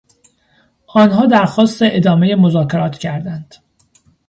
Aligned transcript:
آنها 0.87 1.25
درخواست 1.25 1.79
ادامهی 1.81 2.35
مذاکرات 2.35 2.97
کردند. 2.97 3.55